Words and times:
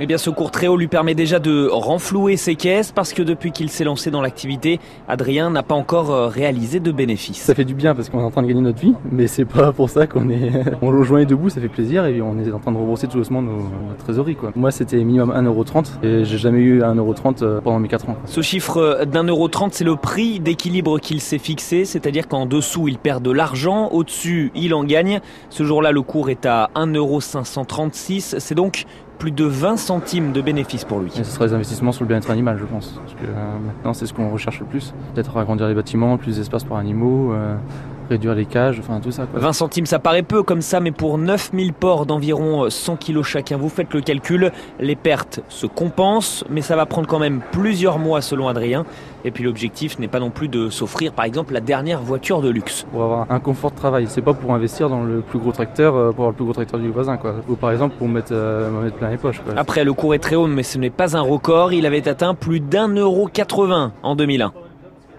Eh 0.00 0.06
bien, 0.06 0.18
ce 0.18 0.28
cours 0.28 0.50
très 0.50 0.66
haut 0.66 0.76
lui 0.76 0.88
permet 0.88 1.14
déjà 1.14 1.38
de 1.38 1.68
renflouer 1.70 2.36
ses 2.36 2.56
caisses 2.56 2.90
parce 2.90 3.12
que 3.12 3.22
depuis 3.22 3.52
qu'il 3.52 3.70
s'est 3.70 3.84
lancé 3.84 4.10
dans 4.10 4.22
l'activité, 4.22 4.80
Adrien 5.06 5.50
n'a 5.50 5.62
pas 5.62 5.76
encore 5.76 6.10
euh, 6.10 6.26
réalisé 6.26 6.80
de 6.80 6.90
bénéfices. 6.90 7.42
Ça 7.42 7.54
fait 7.54 7.64
du 7.64 7.74
bien 7.74 7.94
parce 7.94 8.08
qu'on 8.08 8.18
est 8.18 8.24
en 8.24 8.30
train 8.32 8.42
de 8.42 8.48
gagner 8.48 8.60
notre 8.60 8.80
vie, 8.80 8.94
mais 9.12 9.28
c'est 9.28 9.44
pas 9.44 9.72
pour 9.72 9.88
ça 9.88 10.08
qu'on 10.08 10.28
est, 10.30 10.50
on 10.82 10.90
le 10.90 10.98
rejoint 10.98 11.24
debout, 11.24 11.48
ça 11.48 11.60
fait 11.60 11.68
plaisir 11.68 12.06
et 12.06 12.20
on 12.20 12.36
est 12.40 12.50
en 12.50 12.58
train 12.58 12.72
de 12.72 12.76
rembourser 12.76 13.06
tout 13.06 13.18
doucement 13.18 13.40
nos, 13.40 13.56
notre 13.88 14.02
trésorerie, 14.04 14.34
quoi. 14.34 14.50
Moi, 14.56 14.72
c'était 14.72 14.96
minimum 14.96 15.30
1,30€ 15.30 16.04
et 16.04 16.24
j'ai 16.24 16.38
jamais 16.38 16.58
eu 16.58 16.80
1,30€ 16.80 17.44
euh, 17.44 17.60
pendant 17.60 17.78
mes 17.78 17.88
4 17.88 18.08
ans. 18.08 18.16
Ce 18.24 18.40
chiffre 18.40 19.04
d'1,30€, 19.04 19.68
c'est 19.70 19.84
le 19.84 19.94
prix 19.94 20.40
d'équilibre 20.40 20.98
qu'il 20.98 21.20
s'est 21.20 21.38
fixé, 21.38 21.84
c'est-à-dire 21.84 22.26
qu'en 22.26 22.46
dessous, 22.46 22.88
il 22.88 22.98
perd 22.98 23.22
de 23.22 23.30
l'argent, 23.30 23.90
au-dessus, 23.92 24.50
il 24.56 24.74
en 24.74 24.82
gagne. 24.82 25.20
Ce 25.50 25.62
jour-là, 25.62 25.92
le 25.92 26.02
cours 26.02 26.30
est 26.30 26.46
à 26.46 26.70
1,536€. 26.74 28.40
C'est 28.40 28.56
donc 28.56 28.86
plus 29.18 29.30
de 29.30 29.44
20 29.44 29.76
centimes 29.76 30.32
de 30.32 30.40
bénéfices 30.40 30.84
pour 30.84 31.00
lui. 31.00 31.10
Ce 31.12 31.24
sera 31.24 31.46
les 31.46 31.52
investissements 31.52 31.92
sur 31.92 32.04
le 32.04 32.08
bien-être 32.08 32.30
animal, 32.30 32.58
je 32.58 32.64
pense. 32.64 33.00
Parce 33.00 33.14
que 33.14 33.26
euh, 33.26 33.58
maintenant, 33.66 33.94
c'est 33.94 34.06
ce 34.06 34.14
qu'on 34.14 34.30
recherche 34.30 34.60
le 34.60 34.66
plus. 34.66 34.92
Peut-être 35.14 35.36
agrandir 35.36 35.68
les 35.68 35.74
bâtiments, 35.74 36.16
plus 36.18 36.36
d'espace 36.36 36.64
pour 36.64 36.76
animaux. 36.76 37.32
Euh, 37.32 37.56
réduire 38.08 38.34
les 38.34 38.46
cages, 38.46 38.78
enfin 38.80 39.00
tout 39.00 39.10
ça. 39.10 39.26
Quoi. 39.26 39.40
20 39.40 39.52
centimes, 39.52 39.86
ça 39.86 39.98
paraît 39.98 40.22
peu 40.22 40.42
comme 40.42 40.62
ça, 40.62 40.80
mais 40.80 40.92
pour 40.92 41.18
9000 41.18 41.72
porcs 41.72 42.06
d'environ 42.06 42.68
100 42.68 42.96
kilos 42.96 43.26
chacun, 43.26 43.56
vous 43.56 43.68
faites 43.68 43.92
le 43.94 44.00
calcul, 44.00 44.52
les 44.80 44.96
pertes 44.96 45.40
se 45.48 45.66
compensent, 45.66 46.44
mais 46.50 46.60
ça 46.60 46.76
va 46.76 46.86
prendre 46.86 47.06
quand 47.06 47.18
même 47.18 47.40
plusieurs 47.52 47.98
mois 47.98 48.20
selon 48.20 48.48
Adrien. 48.48 48.84
Et 49.26 49.30
puis 49.30 49.42
l'objectif 49.42 49.98
n'est 49.98 50.08
pas 50.08 50.20
non 50.20 50.30
plus 50.30 50.48
de 50.48 50.68
s'offrir 50.68 51.12
par 51.12 51.24
exemple 51.24 51.54
la 51.54 51.60
dernière 51.60 52.00
voiture 52.00 52.42
de 52.42 52.50
luxe. 52.50 52.86
Pour 52.92 53.04
avoir 53.04 53.26
un 53.30 53.40
confort 53.40 53.70
de 53.70 53.76
travail, 53.76 54.06
c'est 54.08 54.20
pas 54.20 54.34
pour 54.34 54.52
investir 54.52 54.90
dans 54.90 55.02
le 55.02 55.20
plus 55.20 55.38
gros 55.38 55.52
tracteur, 55.52 55.94
euh, 55.94 56.10
pour 56.12 56.24
avoir 56.24 56.30
le 56.30 56.36
plus 56.36 56.44
gros 56.44 56.52
tracteur 56.52 56.78
du 56.78 56.90
voisin, 56.90 57.16
quoi. 57.16 57.36
Ou 57.48 57.54
par 57.54 57.70
exemple 57.72 57.96
pour 57.96 58.08
mettre, 58.08 58.32
euh, 58.32 58.70
me 58.70 58.84
mettre 58.84 58.96
plein 58.96 59.10
les 59.10 59.16
poches. 59.16 59.40
Quoi. 59.40 59.54
Après, 59.56 59.84
le 59.84 59.92
cours 59.94 60.14
est 60.14 60.18
très 60.18 60.36
haut, 60.36 60.46
mais 60.46 60.62
ce 60.62 60.78
n'est 60.78 60.90
pas 60.90 61.16
un 61.16 61.22
record. 61.22 61.72
Il 61.72 61.86
avait 61.86 62.06
atteint 62.06 62.34
plus 62.34 62.60
d'un 62.60 62.88
euro 62.88 63.28
80 63.32 63.92
en 64.02 64.16
2001. 64.16 64.52